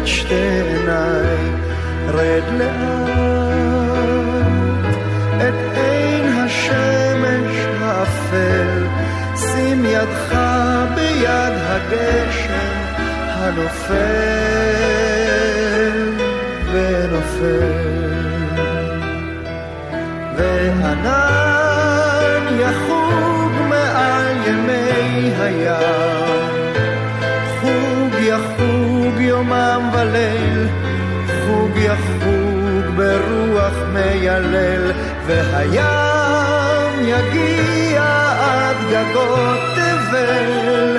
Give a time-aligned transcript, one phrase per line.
[0.00, 1.36] את שתי עיניי,
[2.08, 2.70] רד לאט
[5.36, 8.86] את עין השמש האפל,
[9.36, 10.38] שים ידך
[10.94, 12.80] ביד הגשם
[13.28, 13.94] הנופל
[16.72, 18.00] ונופל.
[20.36, 21.80] והענן
[22.60, 26.09] יחוג מעל ימי הים
[30.00, 30.68] הליל,
[31.26, 34.92] חוג יחוג ברוח מיילל,
[35.26, 38.02] והים יגיע
[38.40, 40.96] עד גגות תבל.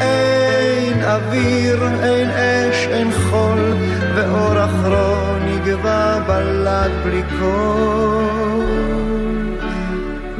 [0.00, 3.74] אין אוויר, אין אש, אין חול,
[4.14, 8.64] ואור אחרון יגבה בלד בלי קול,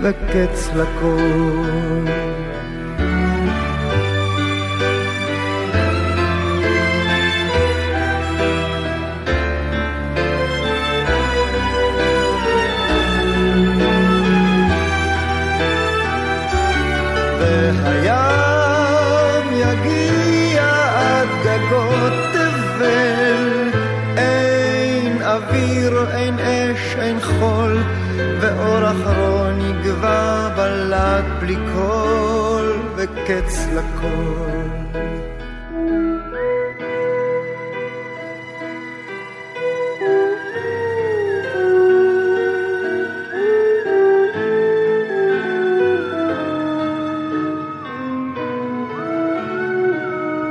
[0.02, 2.23] וקץ לקול.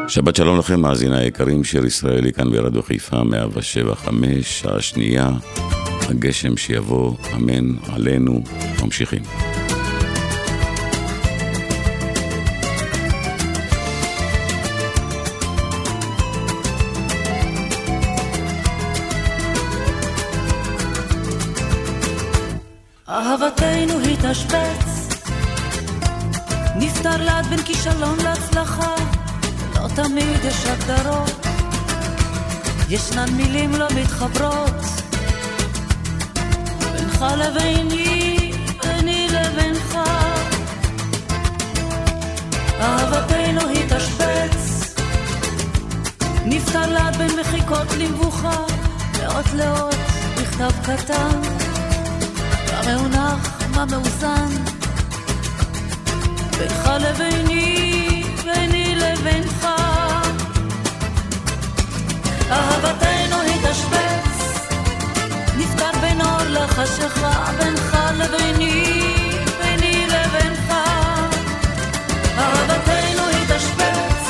[0.08, 5.30] שבת שלום לכם, מאזיני היקרים, שיר ישראלי כאן ברדיו חיפה, 175, שעה שנייה,
[6.10, 8.44] הגשם שיבוא, אמן, עלינו,
[8.84, 9.53] ממשיכים.
[27.84, 28.96] כישלון להצלחה.
[29.96, 31.48] תמיד יש הגדרות,
[32.90, 34.76] ישנן מילים לא מתחברות.
[36.94, 38.52] בינך לביני,
[38.84, 39.98] ביני לבינך.
[42.80, 44.96] אהבתנו התאשפץ,
[46.46, 48.64] נפטר לאט בין מחיקות למבוכה,
[49.22, 49.96] לאט לאט
[50.38, 51.42] בכתב קטן,
[52.72, 54.73] מה מאונח, מה מאוזן.
[56.64, 59.68] בינך לביני, ביני לבינך.
[62.52, 64.68] אהבתנו התאשפץ,
[65.58, 69.16] נפטר בין אור לחשיכה, בינך לביני,
[69.62, 70.74] ביני לבינך.
[72.38, 74.24] אהבתנו התאשפץ,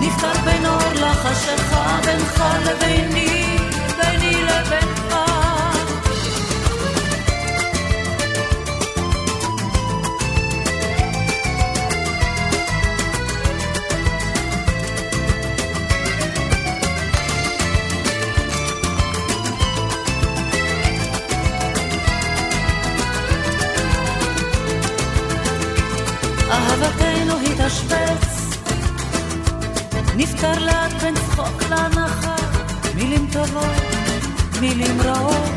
[0.00, 3.57] נפטר בין אור לחשיכה, בינך לביני
[30.38, 32.46] נפטר לאט בין צחוק לנחר
[32.94, 33.82] מילים טובות,
[34.60, 35.50] מילים רעות,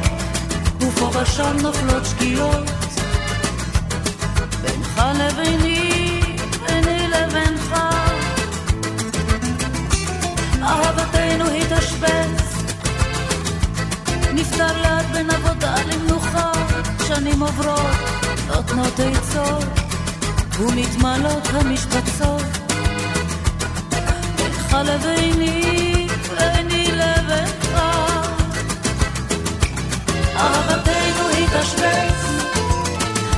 [0.79, 2.69] ופה ושם נופלות שגיאות.
[4.61, 6.19] בינך לביני,
[6.67, 7.75] ביני לבינך.
[10.63, 12.63] אהבתנו התאשפץ
[14.33, 16.51] נפטר לאט בין עבודה למנוחה,
[17.07, 17.95] שנים עוברות,
[18.47, 19.65] לא נותנות עצות,
[20.59, 22.60] ומתמלות המשפצות
[24.71, 26.07] בינך לביני,
[26.37, 27.77] ביני לבינך.
[30.35, 32.21] אהבתנו התשבץ,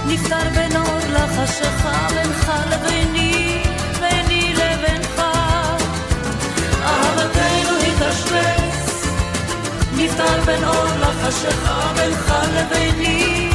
[0.07, 3.63] נפטר בין אור לחשיכה, בינך לביני,
[3.99, 5.21] ביני לבינך.
[6.83, 9.05] אהבתנו התשבץ,
[9.97, 13.52] נפטר בין אור לחשיכה, בינך לביני.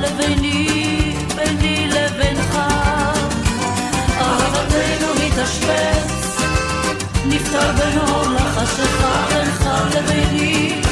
[0.00, 2.58] לביני, ביני לבינך.
[4.20, 6.40] אהבתנו מתאשפץ,
[7.26, 10.87] נפטר בין אור לחשיכה, בינך לביני.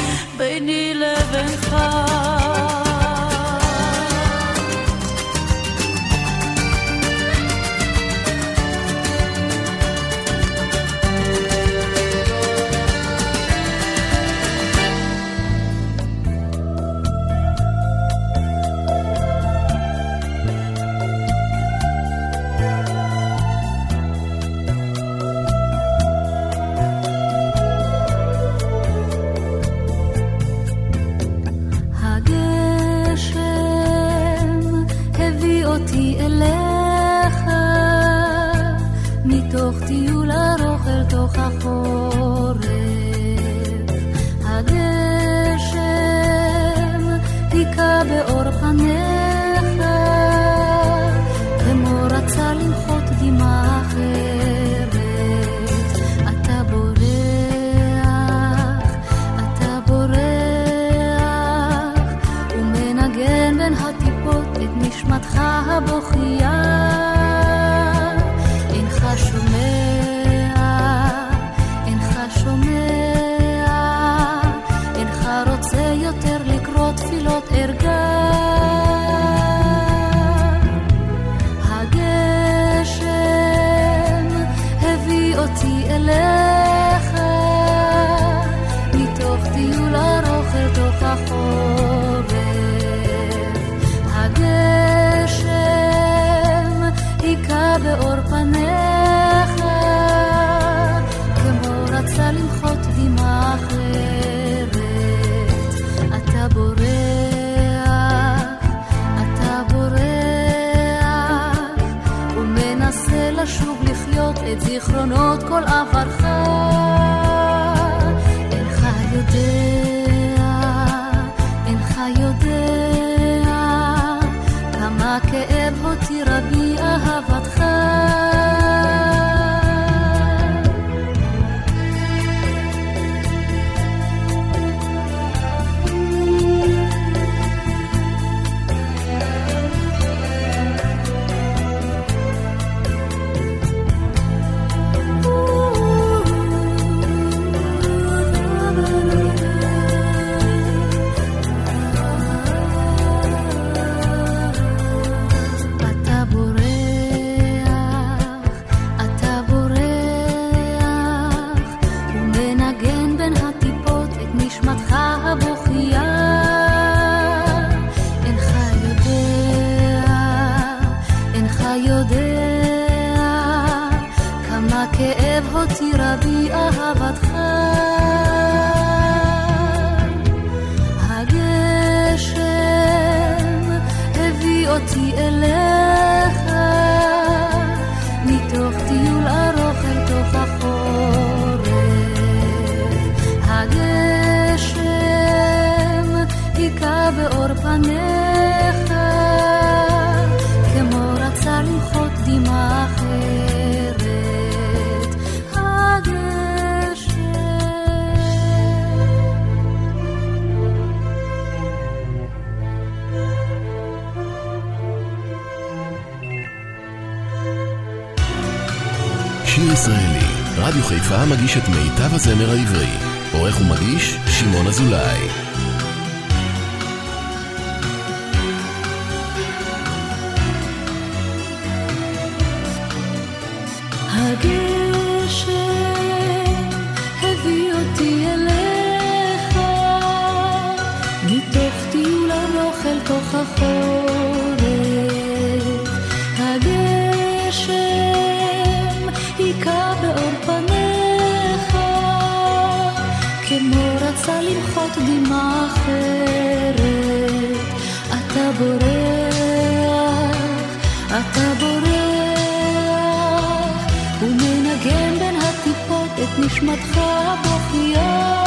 [266.57, 266.99] נשמתך
[267.43, 268.43] בוכייה,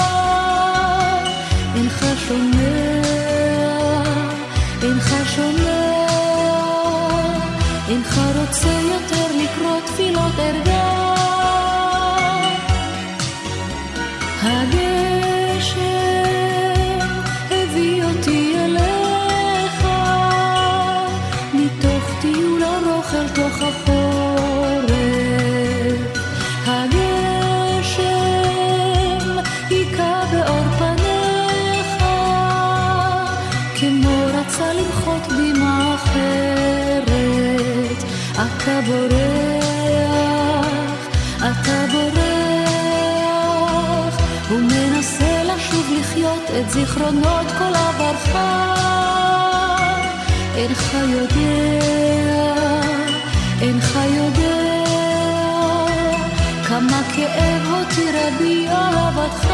[1.75, 3.03] אינך שומע,
[4.83, 6.07] אינך שומע,
[7.89, 10.70] אינך רוצה יותר לקרוא תפילות ערגה.
[46.91, 48.37] זיכרונות כל עברך.
[50.57, 51.85] אינך יודע,
[53.61, 54.85] אינך יודע,
[56.69, 59.47] כמה כאב הותירה בי אהבתך.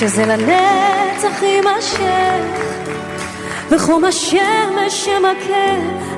[0.00, 2.64] שזה לנצח יימשך.
[3.70, 5.70] וחום השמש שמכה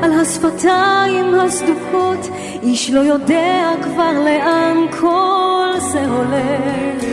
[0.03, 2.29] על השפתיים הסדוקות,
[2.63, 7.05] איש לא יודע כבר לאן כל זה הולך.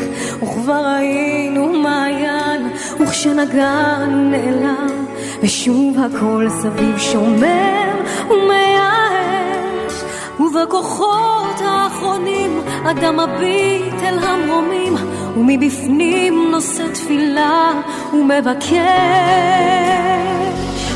[0.43, 5.05] וכבר היינו מעיין, וכשנגענו נעלם,
[5.41, 7.91] ושוב הכל סביב שומר
[8.29, 9.93] ומייאש,
[10.39, 14.95] ובכוחות האחרונים אדם מביט אל המרומים,
[15.37, 17.71] ומבפנים נושא תפילה
[18.13, 18.73] ומבקש.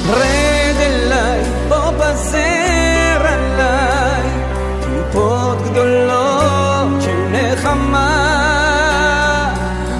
[0.09, 4.21] רד אליי, בוא בזר עליי,
[4.79, 8.17] טיפות גדולות של נחמה.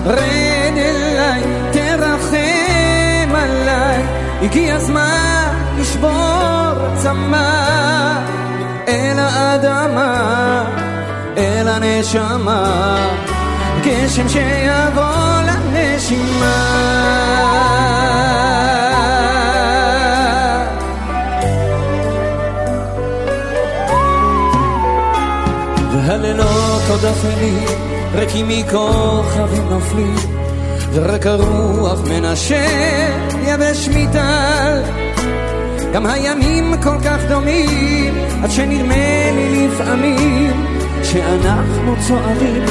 [0.06, 4.04] רד אליי, תרחם עליי,
[4.42, 5.48] הגיע הזמן
[5.80, 7.78] לשבור צמא
[8.88, 10.64] אל האדמה,
[11.38, 12.98] אל הנשמה,
[13.88, 16.58] גשם שיבוא לנשימה.
[26.08, 27.66] והלילות עוד אפלים,
[28.14, 30.16] ריקים מכוכבים נופלים,
[30.94, 32.56] ורק הרוח מנשב
[33.48, 34.82] יבש מטל.
[35.94, 38.14] גם הימים כל כך דומים,
[38.44, 40.66] עד שנדמה לי לפעמים
[41.04, 42.66] שאנחנו צועדים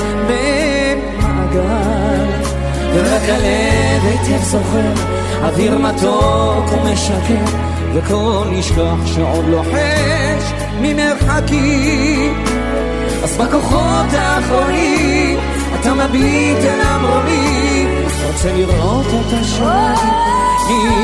[1.56, 2.56] במעגל.
[2.94, 4.92] ורק הלב היטב זוכר,
[5.42, 7.58] אוויר מתוק ומשקר,
[7.94, 12.44] וכל נשכח שעוד לוחש ממרחקים.
[13.24, 15.38] אז בכוחות האחרונים
[15.80, 17.88] אתה מביט אל המרומים,
[18.26, 20.14] רוצה לראות את השמיים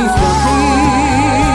[0.04, 1.51] נפתחים.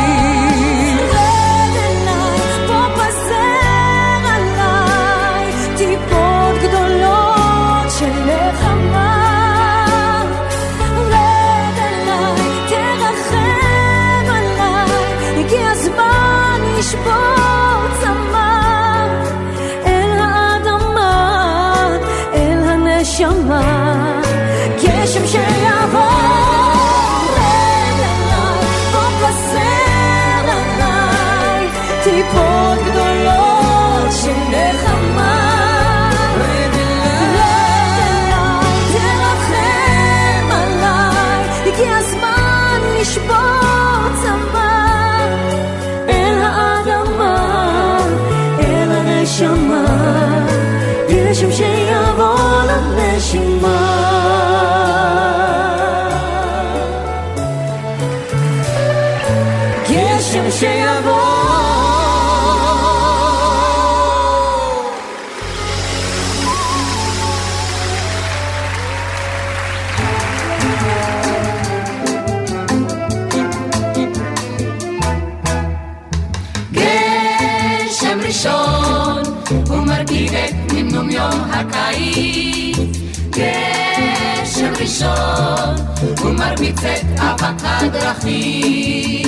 [86.58, 89.28] ומרביץ את אבק הדרכים.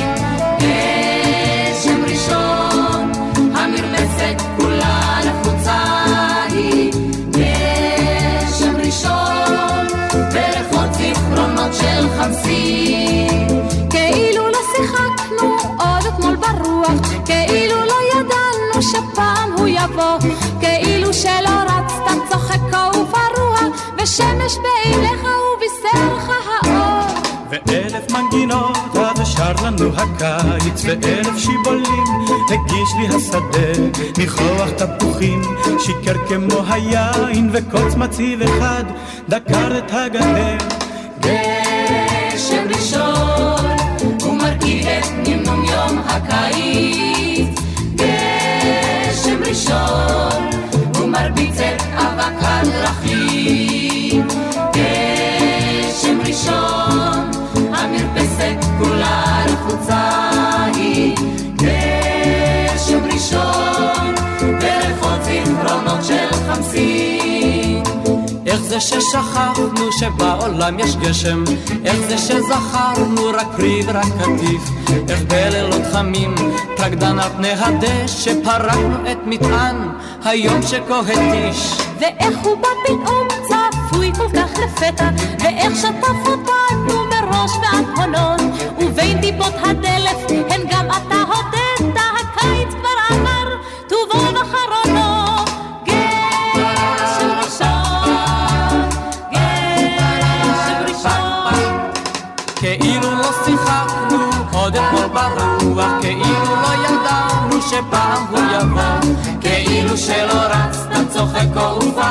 [0.59, 3.11] גשם ראשון,
[3.55, 5.79] המרפסת כולה לחוצה
[6.49, 6.91] היא.
[7.29, 13.47] גשם ראשון, בריחות זיכרונות של חמסין.
[13.89, 16.91] כאילו לא שיחקנו עוד אתמול ברוח,
[17.25, 20.19] כאילו לא ידענו שפעם הוא יבוא,
[20.59, 23.59] כאילו שלא רצת צוחק ופרוע,
[23.97, 25.29] ושמש בעיניך
[27.49, 32.03] ואלף מנגינות אז שר לנו הקיץ, ואלף שיבולים
[32.49, 35.41] הגיש לי השדה, ניחוח תפוחים,
[35.79, 38.83] שיקר כמו היין, וקוץ מציב אחד
[39.29, 40.57] דקר את הגדר.
[41.19, 43.65] גשם ראשון,
[44.23, 47.59] הוא מרקיד את נמנום יום הקיץ.
[47.95, 50.49] גשם ראשון,
[50.97, 51.88] הוא מרביץ את
[66.01, 67.83] זיכרונות של חמסין
[68.45, 71.43] איך זה ששכחנו שבעולם יש גשם?
[71.85, 74.61] איך זה שזכרנו רק פרי ורק קטיף?
[75.09, 76.35] איך בלילות חמים
[76.77, 78.33] טרקדן על פני הדשא?
[78.43, 79.75] פרקנו את מטען
[80.25, 85.09] היום שכה התיש ואיך הוא בא פתאום צפוי כל כך לפתע?
[85.39, 90.17] ואיך שטף אותנו מראש ועד הונון ובין טיפות הדלף
[90.49, 93.49] הן גם אתה הודית הקיץ כבר עבר.
[93.87, 94.78] טובו וחרונו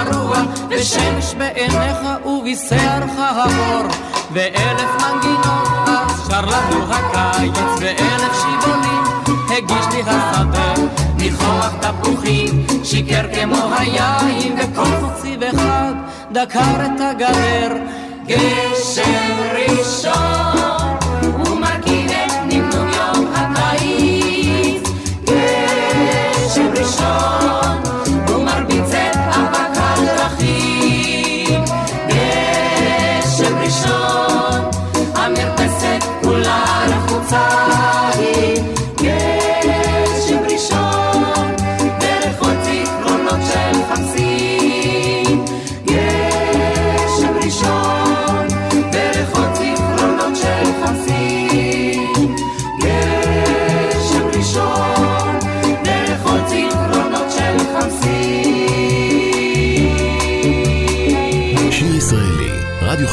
[0.06, 3.86] ופרוע ושמש בעיניך ובשערך האור.
[4.32, 9.02] ואלף מנגינות אז שר לנו הקיץ ואלף שיבולים
[9.50, 10.74] הגיש לי השדה.
[11.16, 15.94] ניחוח תפוחים שיקר כמו היין וכל חוציב אחד
[16.32, 17.76] דקר את הגדר.
[18.26, 20.57] גשם ראשון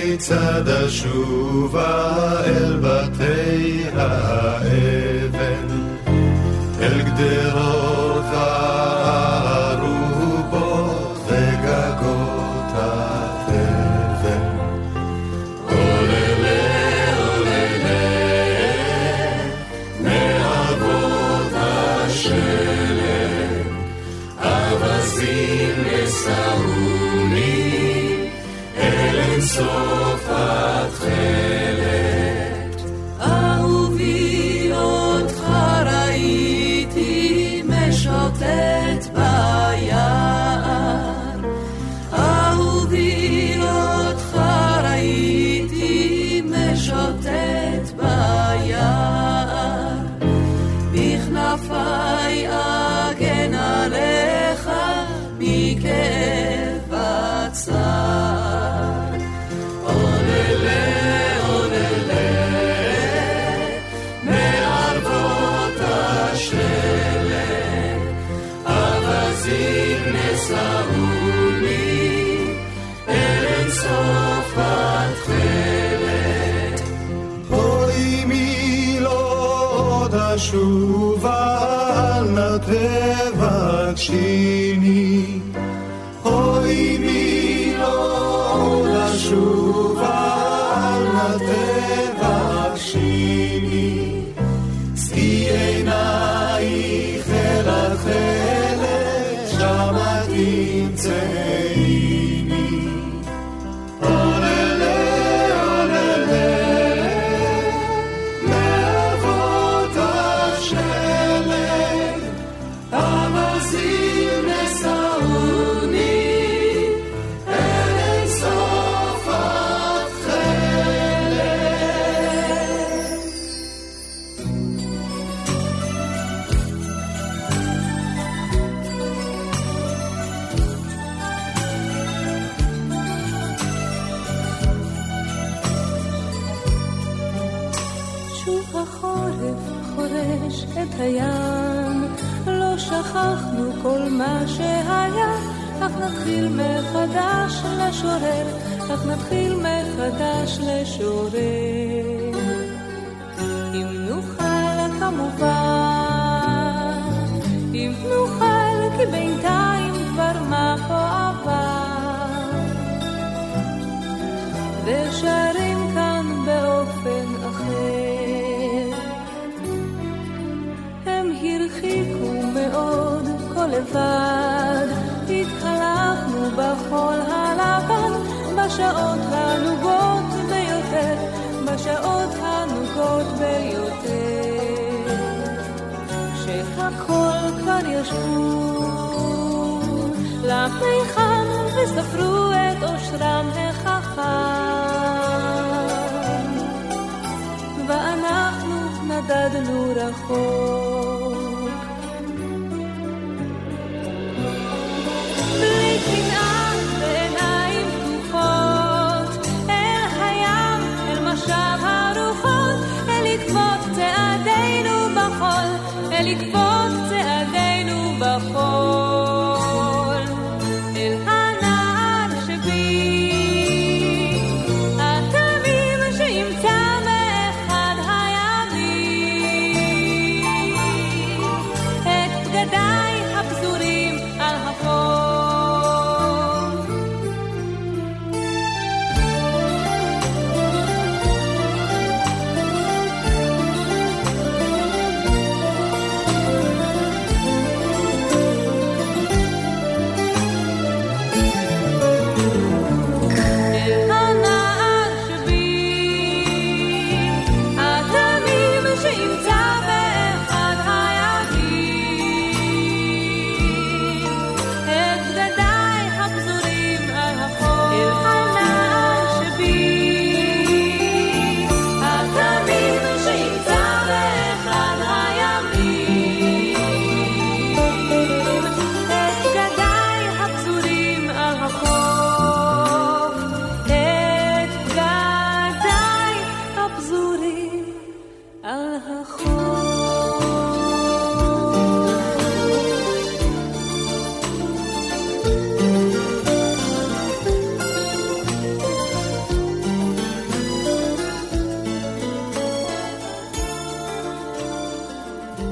[0.00, 2.12] כיצד אשובה
[2.46, 5.68] אל בתי האבן,
[6.80, 7.85] אל גדרות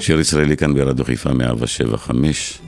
[0.04, 2.58] שיר ישראלי כאן ברדיו חיפה 175,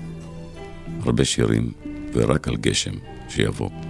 [1.02, 1.72] הרבה שירים,
[2.12, 2.90] ורק על גשם
[3.28, 3.85] שיבוא.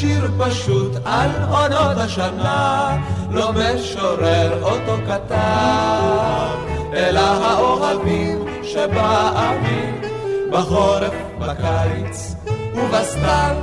[0.00, 2.96] שיר פשוט על עונות השנה,
[3.30, 6.56] לא משורר אותו כתב,
[6.92, 9.94] אלא האוהבים שבאביב,
[10.50, 12.34] בחורף, בקיץ
[12.74, 13.56] ובסתיו,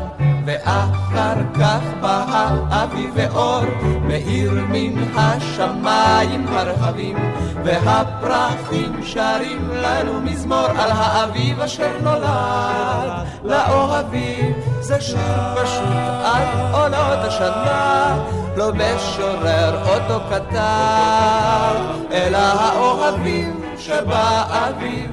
[0.45, 2.25] ואחר כך בא
[2.69, 3.63] האביב ואור,
[4.01, 7.17] מאיר מן השמיים הרחבים,
[7.63, 14.66] והפרחים שרים לנו מזמור על האביב אשר נולד לאוהבים.
[14.81, 18.17] זה שיר פשוט על עונות השנה,
[18.57, 21.75] לא משורר אותו כתב,
[22.11, 25.11] אלא האוהבים שבאביב,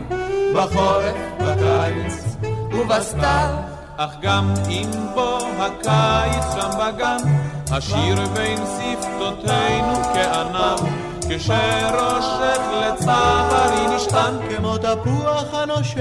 [0.55, 2.37] בחורף, בקיץ
[2.73, 3.55] ובסתיו.
[3.97, 7.17] אך גם אם בו הקיץ שם בגן,
[7.71, 10.81] השיר בין שפתותינו כענב,
[11.29, 15.99] כשראשך לצווארי נשען, כמו תפוח הנושך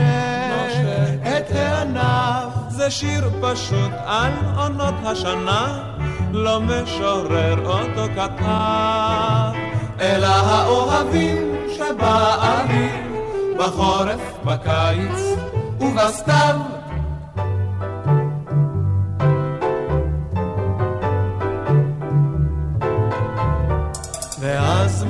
[1.21, 2.42] את הענף.
[2.83, 5.83] זה שיר פשוט על עונות השנה,
[6.31, 9.57] לא משורר אותו כתב.
[9.99, 12.91] אלא האוהבים שבאביב,
[13.57, 15.37] בחורף, בקיץ
[15.79, 16.72] ובסתיו.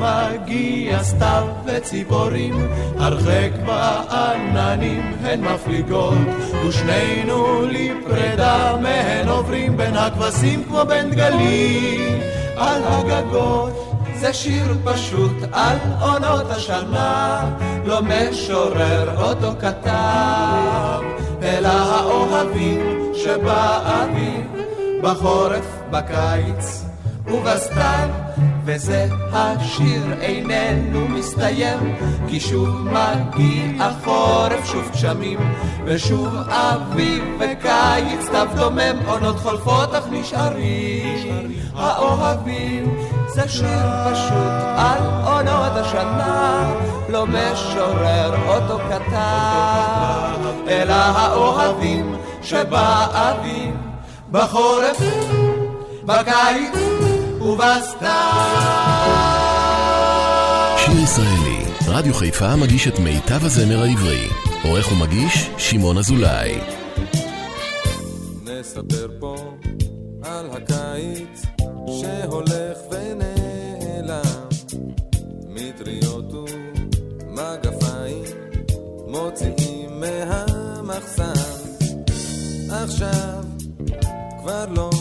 [0.04, 2.68] מגיע סתיו וציפורים,
[3.00, 6.18] הרחק בעננים הן מפליגות,
[6.68, 12.20] ושנינו לפרידה מהן עוברים בין הכבשים כמו בין דגלים
[12.58, 13.90] על הגגות.
[14.20, 17.42] זה שיר פשוט על עונות השנה,
[17.86, 21.02] לא משורר אותו כתב,
[21.44, 24.48] אלא האוהבים שבאביב,
[25.02, 26.93] בחורף, בקיץ
[27.28, 28.10] ובסתיו.
[28.66, 31.96] וזה השיר איננו מסתיים,
[32.28, 35.40] כי שוב מגיע חורף, שוב גשמים,
[35.86, 42.98] ושוב אביב וקיץ, סתיו דומם, עונות חולפות אך נשארים האוהבים.
[43.28, 46.74] זה שיר פשוט על עונות השנה,
[47.10, 53.76] לא משורר אותו כתב, אלא האוהבים שבאביב,
[54.32, 55.00] בחורף,
[56.06, 57.13] בקיץ
[60.78, 64.28] שיר ישראלי, רדיו חיפה מגיש את מיטב הזמר העברי.
[64.64, 66.60] עורך ומגיש, שמעון אזולאי.
[68.44, 69.36] נספר פה
[70.24, 71.46] על הקיץ
[71.88, 74.48] שהולך ונעלם
[75.50, 76.34] מטריות
[77.30, 78.24] ומגפיים
[79.08, 81.34] מוציאים מהמחסן
[82.70, 83.44] עכשיו
[84.40, 84.93] כבר לא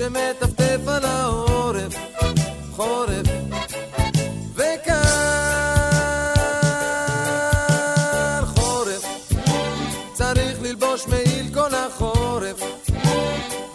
[0.00, 1.94] הגשם מטפטף על העורף
[2.76, 3.26] חורף
[4.54, 4.92] וקר
[8.44, 9.04] חורף.
[10.12, 12.62] צריך ללבוש מעיל כל החורף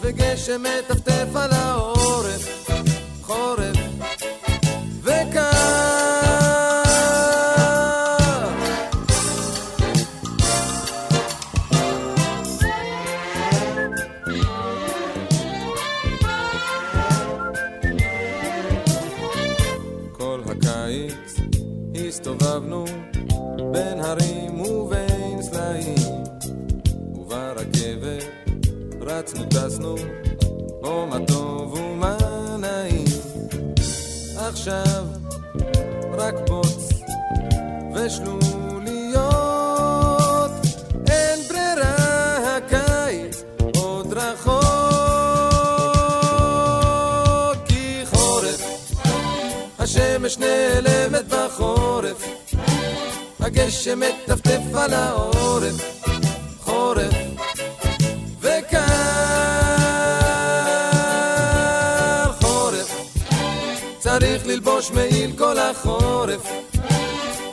[0.02, 1.85] וגשם מטפטף על העורף,
[34.66, 35.04] עכשיו
[36.18, 36.88] רק בוץ
[37.94, 39.30] ושלוליות,
[41.10, 43.42] אין ברירה הקיץ
[43.76, 44.56] עוד רחוק,
[47.68, 48.60] כי חורף,
[49.78, 52.24] השמש נעלמת בחורף,
[53.40, 55.95] הגשם מטפטף על העורף,
[64.20, 66.52] צריך ללבוש מעיל כל החורף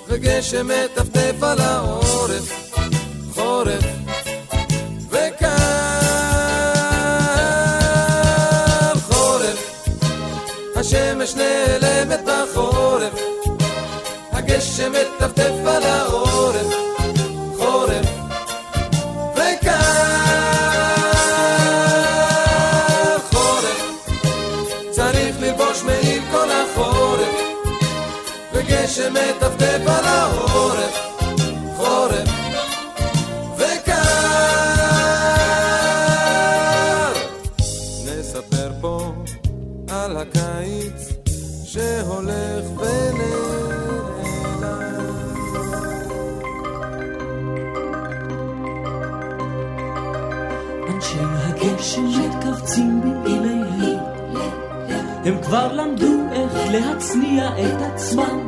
[0.08, 2.76] וגשם מטפטף על העורף
[3.34, 3.86] חורף
[5.10, 5.48] וקר
[9.10, 9.88] חורף.
[10.76, 13.14] השמש נעלמת בחורף
[14.32, 15.83] הגשם מטפטף על
[29.30, 30.98] מטפטף על העורף
[31.78, 32.30] חורף
[33.58, 33.94] וקר.
[38.06, 39.14] נספר פה
[39.90, 41.10] על הקיץ
[41.66, 43.14] שהולך ונעלם.
[50.96, 54.14] אנשי הגשם מתכווצים בעיניהם
[55.26, 58.43] הם כבר למדו איך להצניע את עצמם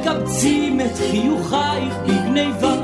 [0.00, 2.74] מקבצים את חיוכייך בגניבה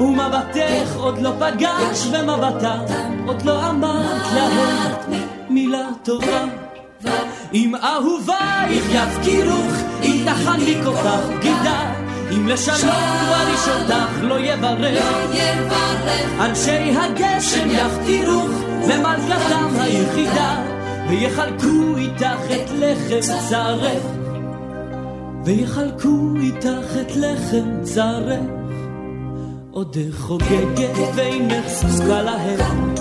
[0.00, 2.78] ומבטך עוד לא פגש ומבטה
[3.26, 6.44] עוד לא אמרת להם מילה טובה.
[7.54, 9.72] אם אהובייך יפקירוך,
[10.02, 11.92] אם תחניק אותך בגידה
[12.32, 15.04] אם לשלום כבר איש אותך לא יברך.
[16.40, 18.50] אנשי הגשם יחתירוך
[18.88, 20.62] למלכתם היחידה.
[21.08, 24.25] ויחלקו איתך את לחם צרך
[25.46, 28.40] ויחלקו איתך את לחם צרך,
[29.70, 32.94] עודך חוגגת ואינך סוסקה להם.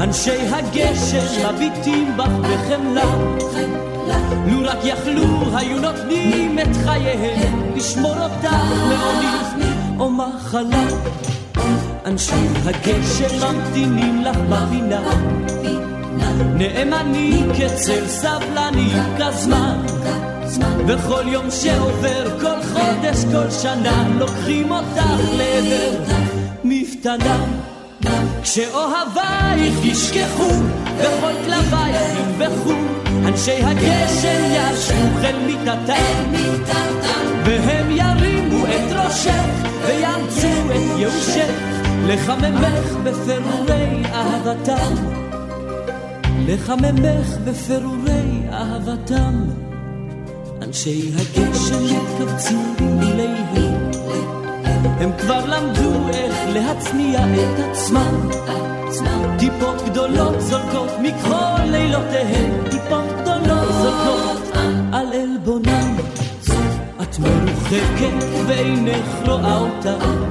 [0.00, 3.04] אנשי הגשם מביטים בך בחמלה,
[4.46, 8.56] לו רק יכלו היו נותנים את חייהם, לשמור אותך
[8.88, 9.66] מעוני
[9.98, 10.86] או מחלה.
[12.06, 15.02] אנשי הגשם ממתינים לך בפינה,
[16.54, 19.86] נאמנים כצל סבלנים כזמן.
[20.86, 26.10] וכל יום שעובר, כל חודש, כל שנה, לוקחים אותך לעבר
[26.64, 27.44] מפתנה.
[28.42, 30.50] כשאוהבייך ישכחו,
[30.98, 32.72] וכל כלבייך ינבחו,
[33.26, 36.32] אנשי הגשם ישבו אל מיטתם,
[37.44, 39.44] והם ירימו את ראשך,
[39.86, 41.50] ויאמצו את ייאושך,
[42.06, 44.94] לחממך בפירורי אהבתם.
[46.46, 49.69] לחממך בפירורי אהבתם.
[50.70, 53.90] אנשי הגשם מתקבצים אליהם,
[55.00, 58.30] הם כבר למדו איך להצניע את עצמם.
[59.38, 64.56] טיפות גדולות זולקות מכל לילותיהם, טיפות גדולות זולקות
[64.92, 65.96] על עלבונם.
[67.02, 70.24] את מרוחקת ואינך רואה אותם,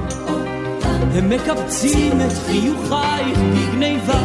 [1.14, 4.20] הם מקבצים את חיוכייך בגניבה.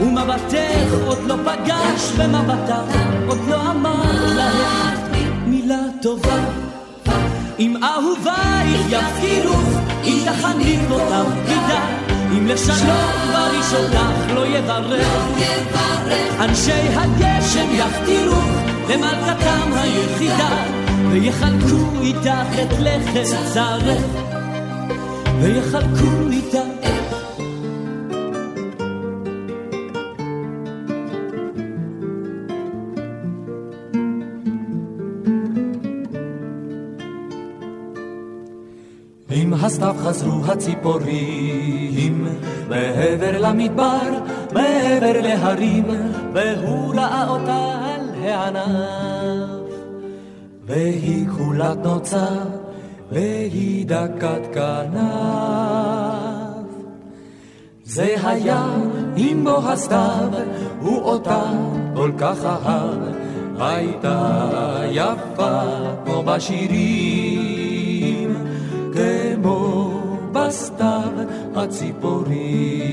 [0.00, 2.98] ומבטך עוד לא פגש במבטך,
[3.28, 6.38] עוד לא אמר להם מילה טובה.
[7.58, 9.68] אם אהובייך יפקירוך,
[10.04, 11.86] אם תחניק אותם בידה,
[12.32, 15.08] אם לשלום בריש אותך לא יברך.
[16.40, 18.44] אנשי הגשם יפקירוך
[18.88, 20.64] למלכתם היחידה,
[21.10, 24.02] ויחלקו איתך את לחם צרך,
[25.40, 27.01] ויחלקו איתך
[39.92, 42.26] הסתיו חזרו הציפורים,
[42.68, 43.98] מעבר למדבר,
[44.52, 45.84] מעבר להרים,
[46.32, 49.72] והוא ראה אותה על הענף.
[50.66, 52.26] והיא כולת נוצה,
[53.12, 55.02] והיא דקת כנף.
[57.84, 58.66] זה היה
[59.16, 60.30] עם בו הסתיו,
[60.80, 61.42] הוא אותה
[61.94, 62.98] כל כך אהב,
[63.58, 64.48] הייתה
[64.90, 65.60] יפה
[66.04, 67.51] כמו בשירים.
[70.52, 71.12] בסתיו
[71.54, 72.92] הציפורים.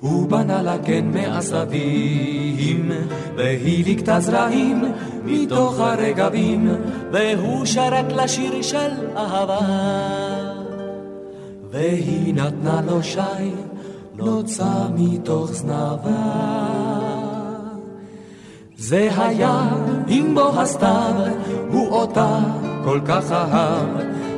[0.00, 2.90] הוא בנה לה קן מעשבים,
[3.36, 4.84] והיא ליקטה זרעים
[5.24, 6.68] מתוך הרגבים,
[7.12, 9.58] והוא שרק לשיר של אהבה.
[11.70, 13.50] והיא נתנה לו שי,
[14.14, 16.66] נוצה מתוך זנבה.
[18.76, 19.68] זה היה
[20.08, 21.14] עם בו הסתיו,
[21.70, 22.38] הוא אותה
[22.84, 23.88] כל כך אהב,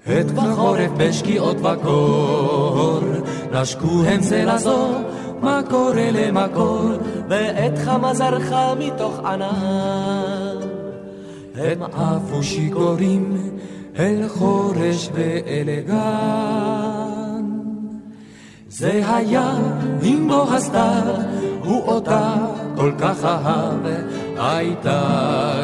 [0.04, 3.02] את בחורף בשקיעות וקור,
[3.52, 4.88] נשקו הם זה לזו,
[5.42, 6.92] מקור אלה מקור,
[7.30, 10.58] ואת חמה זרחה מתוך ענן.
[11.56, 13.52] הם עפו שיכורים
[14.00, 16.83] אל חורש ואל גן.
[18.84, 19.52] זה היה
[20.02, 21.04] עם בו הסתיו,
[21.64, 22.36] הוא אותה
[22.76, 23.80] כל כך אהב,
[24.38, 25.02] הייתה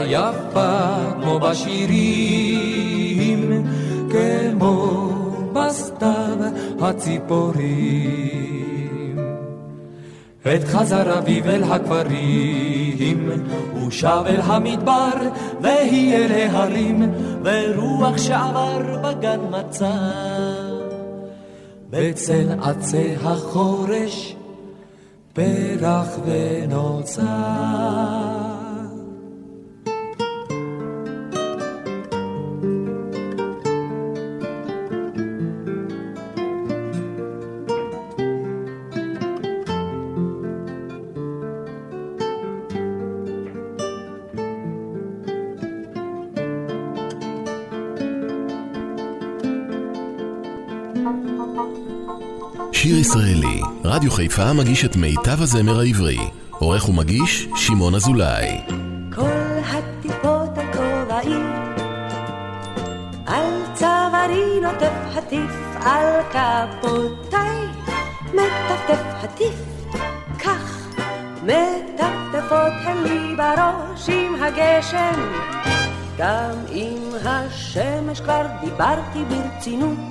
[0.06, 2.62] יפה כמו בשירים,
[4.10, 5.10] כמו
[5.54, 6.38] בסתיו
[6.82, 8.20] הציפורים.
[10.46, 13.30] עת חזר אביב אל הכפרים,
[13.72, 15.30] הוא שב אל המדבר,
[15.62, 17.12] והיא אל ההרים,
[17.44, 20.69] ורוח שעבר בגן מצא.
[21.90, 24.36] בצל עצי החורש,
[25.34, 28.39] פרח ונוצר.
[54.00, 56.18] רדיו חיפה מגיש את מיטב הזמר העברי.
[56.50, 58.62] עורך ומגיש, שמעון אזולאי.
[59.16, 61.46] כל הטיפות הכובעים,
[63.26, 65.52] על צווארי נוטף הטיף,
[65.86, 67.58] על כפותיי
[68.34, 69.56] מטפטף הטיף,
[70.40, 70.88] כך
[71.44, 75.32] מטפטפות הן לי בראש עם הגשם.
[76.18, 80.09] גם עם השמש כבר דיברתי ברצינות.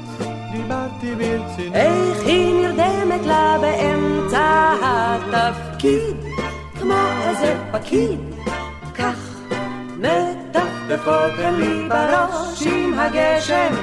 [0.69, 1.75] דיברתי ברצינות.
[1.75, 6.17] איך היא נרדמת לה באמצע התפקיד,
[6.81, 6.95] כמו
[7.29, 8.21] איזה פקיד.
[8.95, 9.17] כך
[9.97, 13.75] מטפטפות הן לי בראש עם הגשם,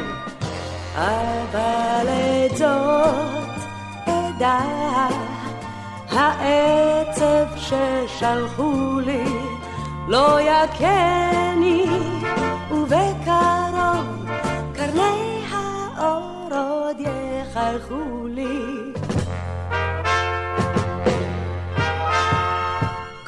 [0.96, 2.08] אבל
[2.46, 3.66] את זאת
[4.06, 4.60] אדע,
[6.12, 9.26] העצב ששלחו לי
[10.08, 11.86] לא יכני,
[17.66, 18.94] יחייכו לי.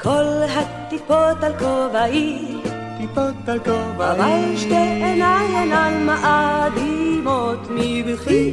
[0.02, 0.24] כל
[0.56, 2.60] הטיפות על כובעי,
[2.98, 8.52] טיפות על כובעי, אבל שתי עיניי אינן מאדימות מבכי,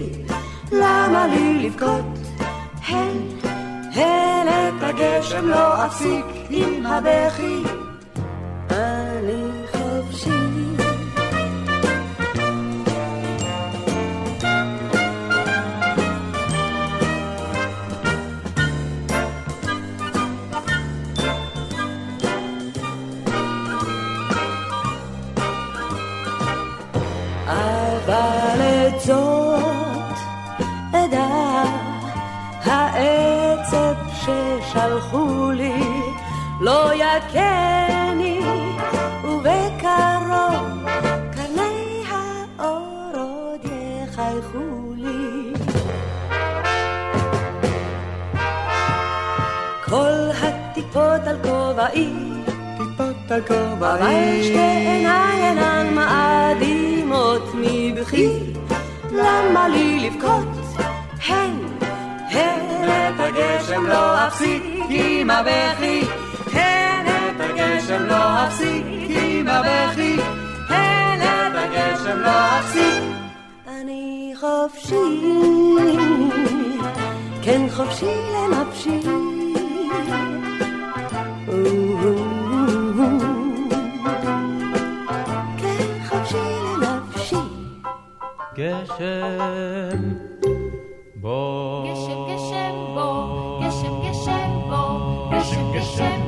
[0.71, 2.05] למה לי לבכות?
[2.87, 3.17] הן,
[3.93, 7.74] הן את הגשם לא אפסיק עם הבכי.
[37.15, 38.39] לא יכני,
[39.23, 40.85] ובקרוב
[41.31, 45.53] קרני האור עוד יחייכו לי.
[49.85, 52.13] כל הטיפות על כובעי,
[52.77, 58.29] טיפות על אבל כובעי, שתי עיניי אינן מאדימות מבכי,
[59.11, 60.77] למה לי לבכות?
[61.27, 61.59] הן,
[62.29, 66.01] הן את הגשם לא אפסיק עם הבכי,
[67.95, 70.15] הגשם לא אפסיק עם הבכי,
[70.69, 73.03] הן את הגשם לא אפסיק.
[73.67, 74.95] אני חופשי,
[75.83, 76.29] כן.
[77.41, 78.99] כן חופשי לנפשי.
[88.57, 89.99] גשם
[91.15, 96.24] בוא גשם גשם בוא, גשם גשם בוא, גשם גשם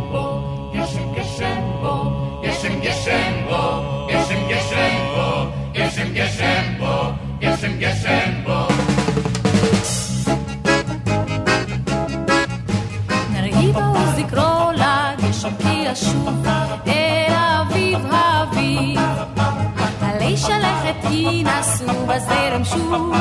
[21.11, 23.15] ינסו בזרם שוב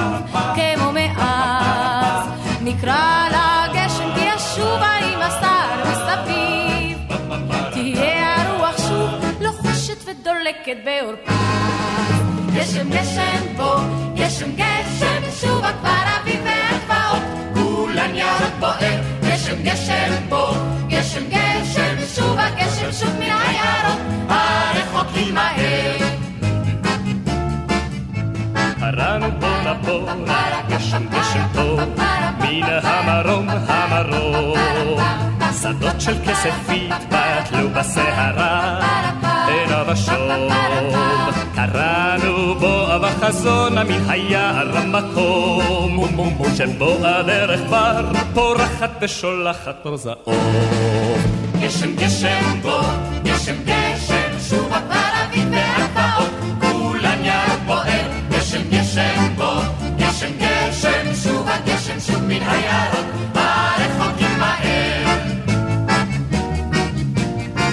[0.54, 2.26] כמו מאז.
[2.60, 6.98] נקרא לגשם כי ישובה עם הסתר מסביב.
[7.72, 9.10] תהיה הרוח שוב
[9.40, 11.32] לוחשת ודולקת בעורפה.
[12.54, 13.80] גשם גשם בוא,
[14.14, 17.22] גשם גשם שובה כבר אביב והגבעות.
[17.54, 20.54] כולן ירוק בוער, גשם גשם בוא,
[20.88, 26.15] גשם גשם שובה גשם שוב מן היערות הרחוקים מהר.
[28.96, 30.10] הרענו בוא נבוא,
[30.68, 31.80] גשם גשם טוב,
[32.38, 34.58] מן המרום המרום.
[35.62, 38.80] שדות של כסף התפתלו בסערה,
[39.48, 40.30] עינו ושוב.
[41.54, 46.04] קראנו בו בחזון מן היער המקום,
[46.56, 51.18] שבו הדרך כבר פורחת ושולחת אור זעום.
[51.60, 52.82] גשם גשם בוא,
[53.24, 53.75] גשם גשם
[58.96, 59.62] גשם בוא,
[59.96, 65.18] גשם גשם שובה גשם שוב מן היערות הרחוקים מהר.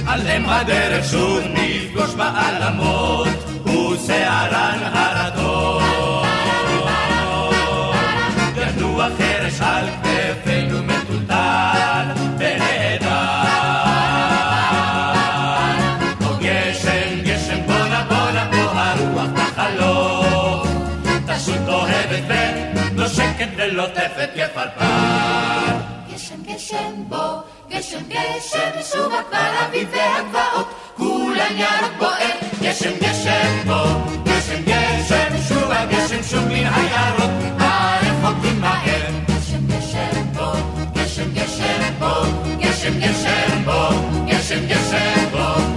[0.07, 3.28] על אם הדרך שוב נפגוש בעלמות,
[3.65, 5.12] ושערן הרטון.
[24.64, 25.78] כפרפר.
[26.14, 27.39] גשם גשם בוא,
[27.70, 33.86] גשם גשם שובה כבר אביב והגבעות כולן ירוק בוער, גשם גשם בוא,
[34.24, 39.09] גשם גשם שובה גשם שוב מן היערות הרחוקים מהר.
[39.28, 40.55] גשם גשם בוא,
[40.93, 42.26] גשם גשם בוא,
[42.59, 43.91] גשם גשם בוא,
[44.28, 45.72] גשם גשם בוא,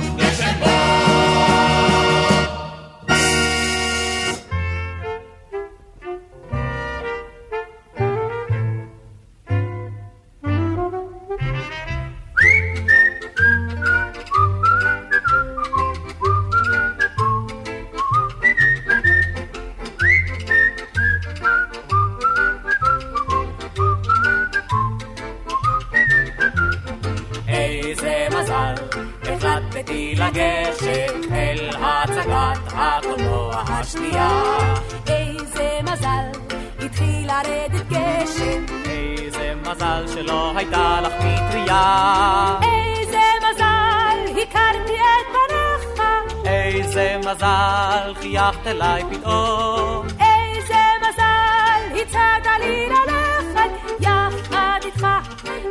[39.77, 42.59] מזל שלא הייתה לך מטריה.
[42.62, 46.03] איזה מזל, הכרתי את פניך.
[46.45, 50.07] איזה מזל, חייכת אליי פתאום.
[50.07, 53.70] איזה מזל, הצעת לי ללכת
[54.01, 55.07] יחד איתך.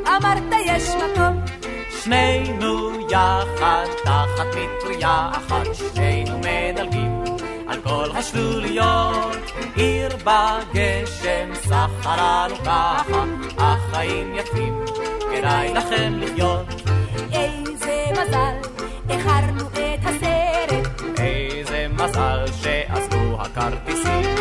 [0.08, 1.42] אמרת יש מקום.
[2.04, 6.95] שנינו יחד, תחת מטריה אחת, שנינו מדלגים
[7.86, 9.52] כל השלוליות.
[9.76, 13.24] עיר בגשם, סחרנו ככה,
[13.58, 14.86] החיים יפים,
[15.32, 16.68] כדאי לכם לחיות.
[17.34, 18.56] איזה מזל,
[19.10, 21.10] איחרנו את הסרט.
[21.20, 24.36] איזה מזל שאזלו הכרטיסים.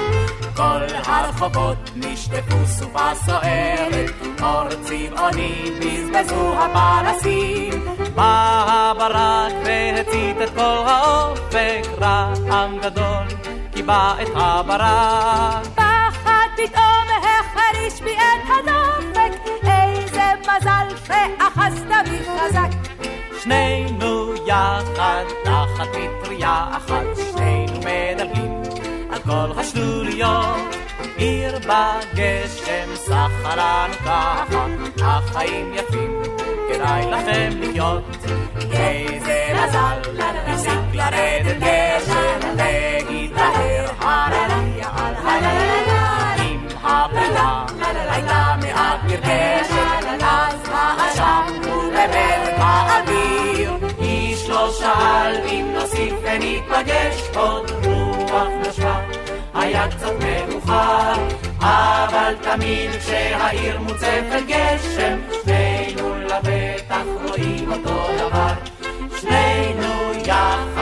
[0.56, 4.10] כל הרחובות נשטפו סופה סוערת,
[4.42, 7.84] אור צבעוני בזבזו הפנסים.
[8.14, 13.33] בא הברק והצית את כל האופק, רעם גדול
[13.84, 15.66] קיבע את הברק.
[15.74, 19.32] פחד פתאום החריש בי את הדופק,
[19.66, 22.68] איזה מזל שאחזת בי חזק.
[23.42, 28.62] שנינו יחד, תחת מטריה אחת, שנינו מדלגים
[29.10, 30.76] על כל השלוליות.
[31.16, 34.66] עיר בגשם, סחרנו ככה,
[35.02, 36.22] החיים יפים,
[36.68, 38.04] כדאי לכם לחיות.
[38.72, 42.56] איזה מזל, הפסיק לרדת גשם,
[43.44, 46.40] והתבהר הרקיע על הלב.
[46.40, 47.64] אם הפרידה
[48.10, 53.72] הייתה מעט נרגשת, אז העשן הוא באמת באוויר.
[54.00, 59.00] איש לא שאל אם נוסיף וניפגש, עוד רוח נשבה,
[59.54, 61.14] היה קצת מאוחר.
[61.60, 68.52] אבל תמיד כשהעיר מוצפת גשם, שנינו לבטח רואים אותו דבר.
[69.20, 70.73] שנינו יחד,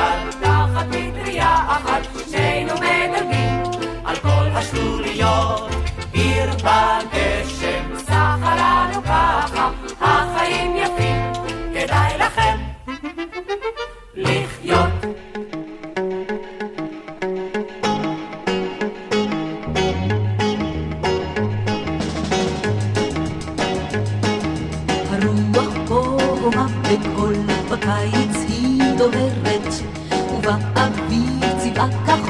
[6.62, 11.32] בגשם, סחרנו ככה, החיים יפים,
[11.74, 12.56] כדאי לכם
[14.14, 14.92] לחיות.
[25.10, 27.34] הרוח פה הומה בקול,
[27.70, 29.72] בקיץ היא דוהרת,
[30.30, 32.21] ובאוויר צבעה כחול,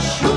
[0.00, 0.29] Russia.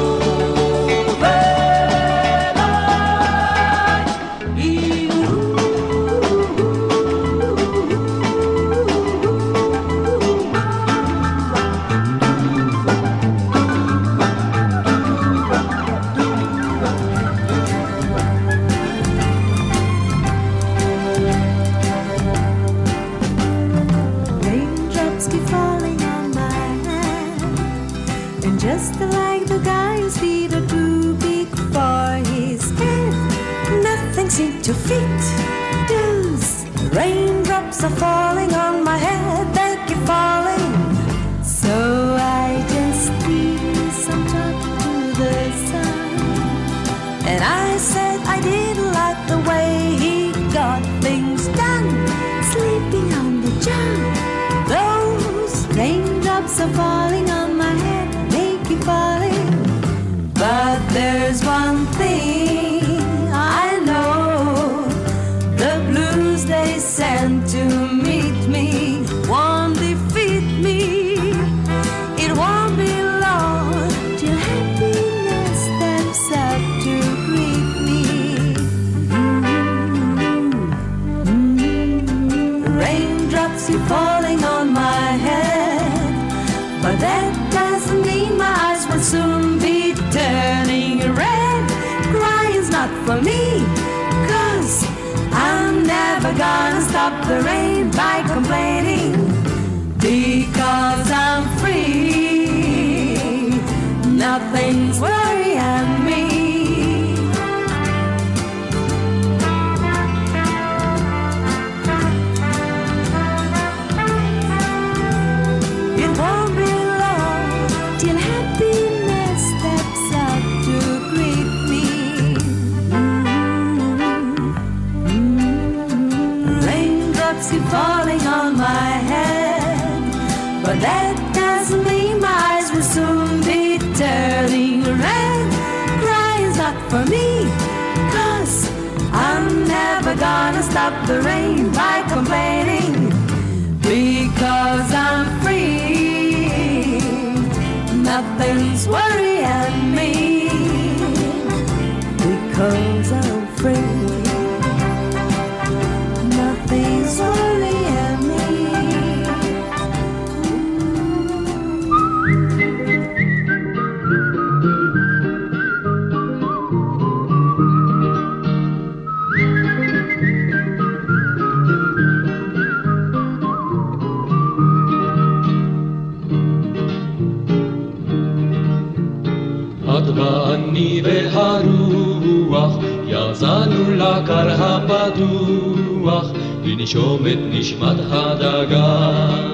[186.95, 189.53] לנשום את נשמת הדגן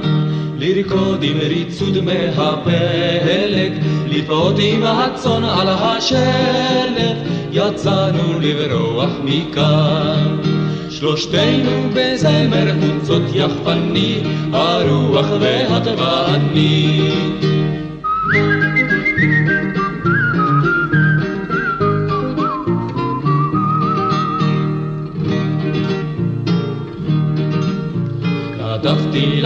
[0.58, 3.72] לרקוד עם ריצוד מהפלג
[4.08, 7.16] לפעוט עם הצאן על השלג.
[7.52, 10.38] יצאנו לברוח מכאן.
[10.90, 14.22] שלושתנו בזמר חוצות יחפני
[14.54, 15.88] הרוח ואת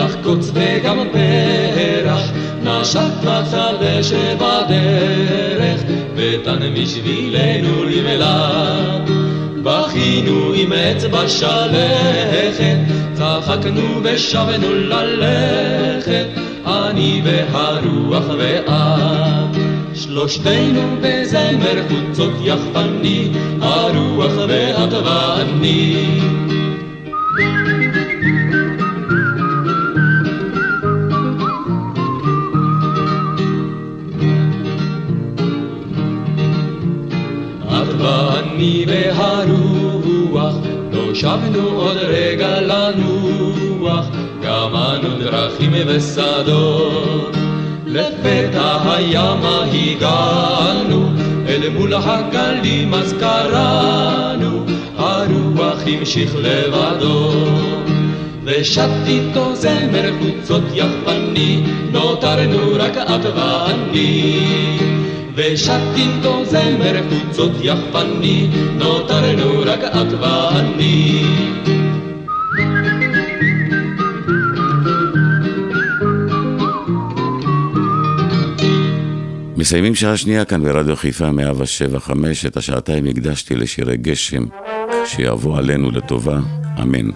[0.04, 2.32] לך קוץ וגם פרח,
[2.64, 5.82] נשק מצל שבדרך,
[6.16, 8.50] ותן בשבילנו למלה.
[9.64, 12.78] בכינו עם אצבע שלכת,
[13.14, 16.26] צחקנו ושבנו ללכת,
[16.66, 19.58] אני והרוח ואת.
[19.94, 23.28] שלושתנו בזמר חוצות יחפני,
[23.62, 26.43] הרוח ואת ואני.
[41.54, 44.06] שבנו עוד רגע לנוח,
[44.44, 47.36] גמנו דרכים ושדות.
[47.86, 51.10] לפתע הימה הגענו,
[51.48, 54.66] אל מול הגלים אז קראנו,
[54.98, 57.32] הרוח המשיך לבדו.
[58.46, 64.93] ושט איתו זמר חוצות יחפני, נותרנו רק את ואני.
[65.36, 71.24] ושט איתו זמר חוצות יחפני, נותרנו רק את ואני.
[79.58, 84.46] מסיימים שעה שנייה כאן ברדיו חיפה 175, את השעתיים הקדשתי לשירי גשם,
[85.06, 86.40] שיבוא עלינו לטובה,
[86.82, 87.10] אמן.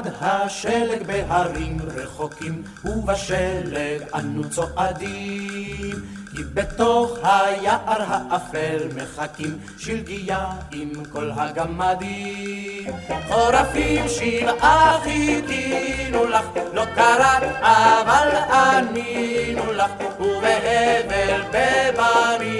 [0.00, 6.20] ירד השלג בהרים רחוקים, ובשלג אנו צועדים.
[6.36, 12.92] כי בתוך היער האפל מחכים שלגיה עם כל הגמדים.
[13.28, 19.90] חורפים שבעה חיכינו לך, לא קראת אבל ענינו לך,
[20.20, 22.59] ובהבל בבנינו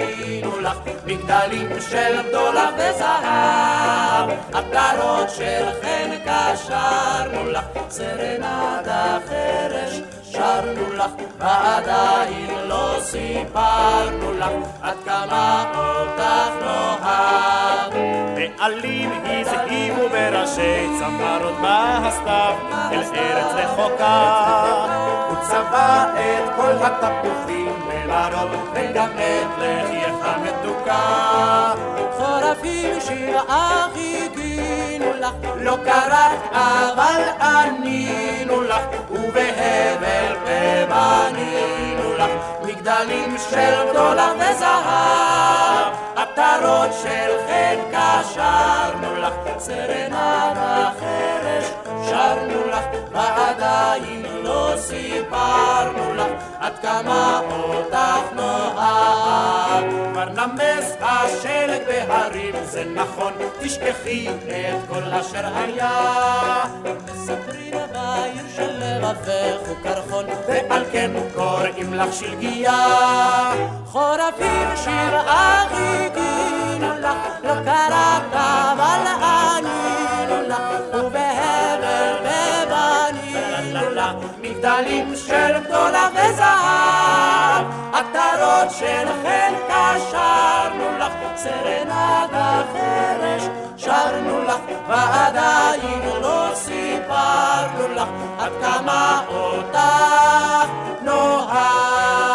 [1.05, 12.49] מגדלים של בדולח וזהב, עטרות של חן קשרנו לך, סרנדה חרש שר שרנו לך, ועדיין
[12.67, 17.93] לא סיפרנו לך עד כמה אותך נאהב.
[18.35, 22.55] בעלים הזהירו בראשי צמרות בהסתיו
[22.91, 24.90] אל ארץ רחוקה.
[25.41, 31.73] צבע את כל התפוחים בלרוב את לחייך מתוקה.
[32.17, 38.81] חורפים שבעה חיכינו לך, לא קראת אבל ענינו לך,
[39.11, 42.31] ובהבל פה בנינו לך,
[42.63, 51.40] מגדלים של דולר וזהב, עטרות של חן קשרנו לך, סרנדה חרש
[52.11, 59.83] שרנו לך, ועדיין לא סיפרנו לך, עד כמה אותך נאהב.
[60.11, 66.63] כבר נמס השלג בהרים, זה נכון, תשכחי את כל אשר היה.
[67.05, 72.87] מספרים בעיר של לבבך הוא קרחון, ועל כן קוראים לך שלגיה.
[73.85, 79.40] חורפים שבעה חיכינו לך, לא קראת אבל ענינו
[84.61, 93.43] מגדלים של גדולה וזהב, עטרות של חלקה שרנו לך, סרנדה החרש
[93.77, 98.09] שרנו לך, ועדיין לא סיפרנו לך
[98.39, 100.69] עד כמה אותך
[101.01, 102.30] נוהג.